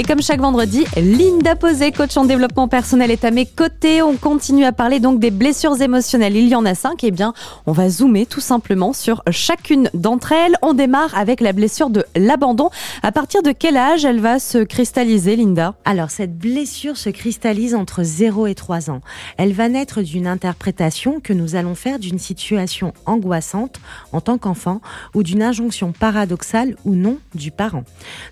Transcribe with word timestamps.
Et 0.00 0.02
comme 0.02 0.22
chaque 0.22 0.40
vendredi, 0.40 0.86
Linda 0.96 1.56
Posé, 1.56 1.92
coach 1.92 2.16
en 2.16 2.24
développement 2.24 2.68
personnel, 2.68 3.10
est 3.10 3.22
à 3.22 3.30
mes 3.30 3.44
côtés. 3.44 4.00
On 4.00 4.16
continue 4.16 4.64
à 4.64 4.72
parler 4.72 4.98
donc 4.98 5.20
des 5.20 5.30
blessures 5.30 5.78
émotionnelles. 5.82 6.38
Il 6.38 6.48
y 6.48 6.54
en 6.54 6.64
a 6.64 6.74
cinq. 6.74 7.04
Eh 7.04 7.10
bien, 7.10 7.34
on 7.66 7.72
va 7.72 7.90
zoomer 7.90 8.24
tout 8.24 8.40
simplement 8.40 8.94
sur 8.94 9.22
chacune 9.30 9.90
d'entre 9.92 10.32
elles. 10.32 10.56
On 10.62 10.72
démarre 10.72 11.14
avec 11.18 11.42
la 11.42 11.52
blessure 11.52 11.90
de 11.90 12.06
l'abandon. 12.16 12.70
À 13.02 13.12
partir 13.12 13.42
de 13.42 13.52
quel 13.52 13.76
âge 13.76 14.06
elle 14.06 14.20
va 14.20 14.38
se 14.38 14.64
cristalliser, 14.64 15.36
Linda? 15.36 15.74
Alors, 15.84 16.10
cette 16.10 16.34
blessure 16.34 16.96
se 16.96 17.10
cristallise 17.10 17.74
entre 17.74 18.02
0 18.02 18.46
et 18.46 18.54
3 18.54 18.88
ans. 18.88 19.02
Elle 19.36 19.52
va 19.52 19.68
naître 19.68 20.00
d'une 20.00 20.26
interprétation 20.26 21.20
que 21.20 21.34
nous 21.34 21.56
allons 21.56 21.74
faire 21.74 21.98
d'une 21.98 22.18
situation 22.18 22.94
angoissante 23.04 23.80
en 24.12 24.22
tant 24.22 24.38
qu'enfant 24.38 24.80
ou 25.12 25.22
d'une 25.22 25.42
injonction 25.42 25.92
paradoxale 25.92 26.76
ou 26.86 26.94
non 26.94 27.18
du 27.34 27.50
parent. 27.50 27.84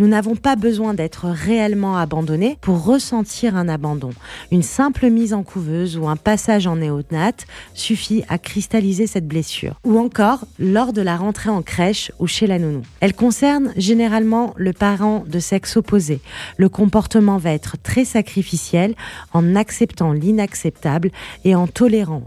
Nous 0.00 0.08
n'avons 0.08 0.34
pas 0.34 0.56
besoin 0.56 0.92
d'être 0.92 1.28
réellement 1.52 1.98
abandonné 1.98 2.56
pour 2.62 2.82
ressentir 2.82 3.56
un 3.56 3.68
abandon. 3.68 4.10
Une 4.50 4.62
simple 4.62 5.10
mise 5.10 5.34
en 5.34 5.42
couveuse 5.42 5.98
ou 5.98 6.08
un 6.08 6.16
passage 6.16 6.66
en 6.66 6.76
néonate 6.76 7.46
suffit 7.74 8.24
à 8.30 8.38
cristalliser 8.38 9.06
cette 9.06 9.28
blessure. 9.28 9.78
Ou 9.84 9.98
encore 9.98 10.46
lors 10.58 10.94
de 10.94 11.02
la 11.02 11.18
rentrée 11.18 11.50
en 11.50 11.60
crèche 11.60 12.10
ou 12.18 12.26
chez 12.26 12.46
la 12.46 12.58
nounou. 12.58 12.82
Elle 13.00 13.12
concerne 13.12 13.74
généralement 13.76 14.54
le 14.56 14.72
parent 14.72 15.24
de 15.28 15.38
sexe 15.40 15.76
opposé. 15.76 16.20
Le 16.56 16.70
comportement 16.70 17.36
va 17.36 17.52
être 17.52 17.76
très 17.82 18.06
sacrificiel 18.06 18.94
en 19.34 19.54
acceptant 19.54 20.12
l'inacceptable 20.12 21.10
et 21.44 21.54
en 21.54 21.66
tolérant 21.66 22.22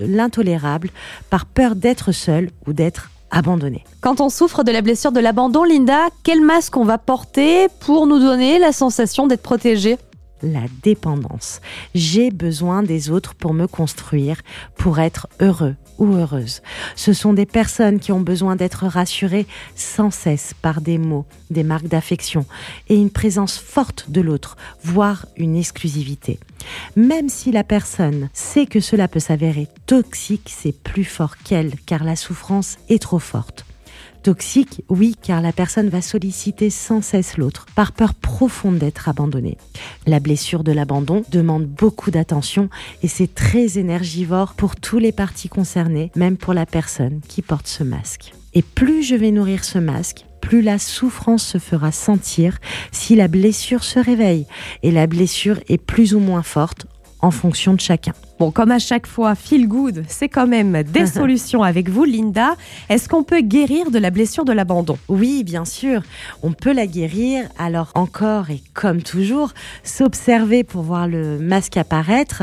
l'intolérable 0.00 0.90
par 1.30 1.46
peur 1.46 1.74
d'être 1.74 2.12
seul 2.12 2.50
ou 2.68 2.72
d'être 2.72 3.10
Quand 4.02 4.20
on 4.20 4.28
souffre 4.28 4.62
de 4.62 4.70
la 4.70 4.82
blessure 4.82 5.10
de 5.10 5.18
l'abandon, 5.18 5.64
Linda, 5.64 6.08
quel 6.22 6.42
masque 6.42 6.76
on 6.76 6.84
va 6.84 6.98
porter 6.98 7.68
pour 7.80 8.06
nous 8.06 8.18
donner 8.18 8.58
la 8.58 8.72
sensation 8.72 9.26
d'être 9.26 9.42
protégé? 9.42 9.98
La 10.42 10.62
dépendance. 10.82 11.60
J'ai 11.94 12.30
besoin 12.30 12.82
des 12.82 13.10
autres 13.10 13.34
pour 13.34 13.54
me 13.54 13.66
construire, 13.66 14.42
pour 14.76 14.98
être 14.98 15.28
heureux 15.40 15.76
ou 15.98 16.14
heureuse. 16.14 16.62
Ce 16.96 17.12
sont 17.12 17.32
des 17.32 17.46
personnes 17.46 18.00
qui 18.00 18.12
ont 18.12 18.20
besoin 18.20 18.56
d'être 18.56 18.86
rassurées 18.86 19.46
sans 19.74 20.10
cesse 20.10 20.54
par 20.60 20.80
des 20.80 20.98
mots, 20.98 21.26
des 21.50 21.62
marques 21.62 21.88
d'affection 21.88 22.46
et 22.88 22.96
une 22.96 23.10
présence 23.10 23.58
forte 23.58 24.10
de 24.10 24.20
l'autre, 24.20 24.56
voire 24.82 25.26
une 25.36 25.56
exclusivité. 25.56 26.38
Même 26.96 27.28
si 27.28 27.52
la 27.52 27.64
personne 27.64 28.28
sait 28.32 28.66
que 28.66 28.80
cela 28.80 29.08
peut 29.08 29.20
s'avérer 29.20 29.68
toxique, 29.86 30.52
c'est 30.54 30.76
plus 30.76 31.04
fort 31.04 31.36
qu'elle, 31.38 31.74
car 31.86 32.04
la 32.04 32.16
souffrance 32.16 32.76
est 32.88 33.02
trop 33.02 33.18
forte. 33.18 33.64
Toxique, 34.22 34.82
oui, 34.88 35.16
car 35.20 35.40
la 35.40 35.52
personne 35.52 35.88
va 35.88 36.00
solliciter 36.00 36.70
sans 36.70 37.02
cesse 37.02 37.36
l'autre, 37.36 37.66
par 37.74 37.92
peur 37.92 38.14
profonde 38.14 38.78
d'être 38.78 39.08
abandonnée. 39.08 39.58
La 40.06 40.20
blessure 40.20 40.64
de 40.64 40.72
l'abandon 40.72 41.22
demande 41.30 41.66
beaucoup 41.66 42.10
d'attention 42.10 42.68
et 43.02 43.08
c'est 43.08 43.34
très 43.34 43.78
énergivore 43.78 44.54
pour 44.54 44.76
tous 44.76 44.98
les 44.98 45.12
parties 45.12 45.48
concernées, 45.48 46.12
même 46.14 46.36
pour 46.36 46.54
la 46.54 46.66
personne 46.66 47.20
qui 47.28 47.42
porte 47.42 47.66
ce 47.66 47.82
masque. 47.82 48.32
Et 48.54 48.62
plus 48.62 49.02
je 49.02 49.14
vais 49.14 49.30
nourrir 49.30 49.64
ce 49.64 49.78
masque, 49.78 50.26
plus 50.42 50.60
la 50.60 50.78
souffrance 50.78 51.44
se 51.44 51.58
fera 51.58 51.92
sentir 51.92 52.58
si 52.90 53.16
la 53.16 53.28
blessure 53.28 53.84
se 53.84 53.98
réveille. 53.98 54.46
Et 54.82 54.90
la 54.90 55.06
blessure 55.06 55.58
est 55.68 55.78
plus 55.78 56.14
ou 56.14 56.18
moins 56.18 56.42
forte 56.42 56.86
en 57.20 57.30
fonction 57.30 57.72
de 57.72 57.80
chacun. 57.80 58.12
Bon, 58.42 58.50
comme 58.50 58.72
à 58.72 58.80
chaque 58.80 59.06
fois, 59.06 59.36
feel 59.36 59.68
good, 59.68 60.02
c'est 60.08 60.28
quand 60.28 60.48
même 60.48 60.82
des 60.82 61.06
solutions 61.20 61.62
avec 61.62 61.88
vous, 61.88 62.02
Linda. 62.02 62.56
Est-ce 62.88 63.08
qu'on 63.08 63.22
peut 63.22 63.40
guérir 63.40 63.92
de 63.92 64.00
la 64.00 64.10
blessure 64.10 64.44
de 64.44 64.52
l'abandon? 64.52 64.98
Oui, 65.06 65.44
bien 65.44 65.64
sûr. 65.64 66.02
On 66.42 66.50
peut 66.50 66.72
la 66.72 66.88
guérir. 66.88 67.44
Alors 67.56 67.92
encore 67.94 68.50
et 68.50 68.60
comme 68.74 69.00
toujours, 69.00 69.52
s'observer 69.84 70.64
pour 70.64 70.82
voir 70.82 71.06
le 71.06 71.38
masque 71.38 71.76
apparaître, 71.76 72.42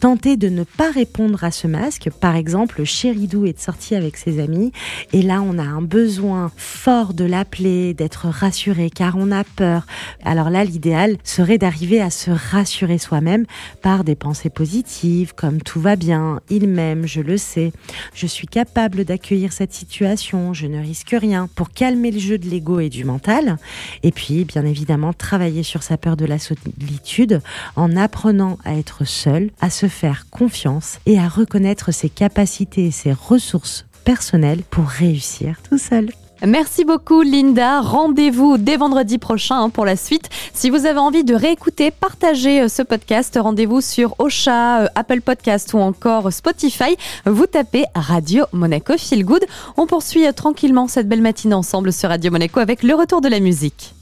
tenter 0.00 0.36
de 0.36 0.50
ne 0.50 0.64
pas 0.64 0.90
répondre 0.90 1.42
à 1.42 1.50
ce 1.50 1.66
masque. 1.66 2.10
Par 2.20 2.36
exemple, 2.36 2.84
Chéridou 2.84 3.46
est 3.46 3.58
sorti 3.58 3.94
avec 3.94 4.18
ses 4.18 4.40
amis 4.40 4.70
et 5.14 5.22
là, 5.22 5.40
on 5.40 5.58
a 5.58 5.62
un 5.62 5.80
besoin 5.80 6.52
fort 6.58 7.14
de 7.14 7.24
l'appeler, 7.24 7.94
d'être 7.94 8.26
rassuré 8.26 8.90
car 8.90 9.16
on 9.16 9.32
a 9.32 9.44
peur. 9.44 9.86
Alors 10.26 10.50
là, 10.50 10.62
l'idéal 10.62 11.16
serait 11.24 11.56
d'arriver 11.56 12.02
à 12.02 12.10
se 12.10 12.30
rassurer 12.30 12.98
soi-même 12.98 13.46
par 13.80 14.04
des 14.04 14.14
pensées 14.14 14.50
positives 14.50 15.32
comme 15.38 15.62
tout 15.62 15.80
va 15.80 15.94
bien, 15.94 16.40
il 16.50 16.66
m'aime, 16.66 17.06
je 17.06 17.20
le 17.20 17.36
sais, 17.36 17.70
je 18.12 18.26
suis 18.26 18.48
capable 18.48 19.04
d'accueillir 19.04 19.52
cette 19.52 19.72
situation, 19.72 20.52
je 20.52 20.66
ne 20.66 20.80
risque 20.80 21.14
rien, 21.16 21.48
pour 21.54 21.70
calmer 21.70 22.10
le 22.10 22.18
jeu 22.18 22.38
de 22.38 22.50
l'ego 22.50 22.80
et 22.80 22.88
du 22.88 23.04
mental. 23.04 23.56
Et 24.02 24.10
puis, 24.10 24.44
bien 24.44 24.64
évidemment, 24.64 25.12
travailler 25.12 25.62
sur 25.62 25.84
sa 25.84 25.96
peur 25.96 26.16
de 26.16 26.24
la 26.24 26.40
solitude 26.40 27.40
en 27.76 27.96
apprenant 27.96 28.58
à 28.64 28.74
être 28.74 29.04
seul, 29.04 29.50
à 29.60 29.70
se 29.70 29.86
faire 29.86 30.26
confiance 30.28 30.98
et 31.06 31.20
à 31.20 31.28
reconnaître 31.28 31.92
ses 31.92 32.08
capacités 32.08 32.86
et 32.86 32.90
ses 32.90 33.12
ressources 33.12 33.86
personnelles 34.02 34.64
pour 34.68 34.88
réussir 34.88 35.62
tout 35.70 35.78
seul. 35.78 36.10
Merci 36.46 36.84
beaucoup 36.84 37.22
Linda. 37.22 37.80
Rendez-vous 37.80 38.58
dès 38.58 38.76
vendredi 38.76 39.18
prochain 39.18 39.70
pour 39.70 39.84
la 39.84 39.96
suite. 39.96 40.28
Si 40.54 40.70
vous 40.70 40.86
avez 40.86 41.00
envie 41.00 41.24
de 41.24 41.34
réécouter, 41.34 41.90
partager 41.90 42.62
euh, 42.62 42.68
ce 42.68 42.82
podcast, 42.82 43.36
rendez-vous 43.40 43.80
sur 43.80 44.14
Ocha, 44.20 44.82
euh, 44.82 44.88
Apple 44.94 45.20
Podcast 45.20 45.74
ou 45.74 45.78
encore 45.78 46.32
Spotify. 46.32 46.96
Vous 47.26 47.46
tapez 47.46 47.86
Radio 47.94 48.44
Monaco 48.52 48.96
Feel 48.96 49.24
Good. 49.24 49.46
On 49.76 49.86
poursuit 49.86 50.26
euh, 50.26 50.32
tranquillement 50.32 50.86
cette 50.86 51.08
belle 51.08 51.22
matinée 51.22 51.54
ensemble 51.54 51.92
sur 51.92 52.08
Radio 52.08 52.30
Monaco 52.30 52.60
avec 52.60 52.84
le 52.84 52.94
retour 52.94 53.20
de 53.20 53.28
la 53.28 53.40
musique. 53.40 53.94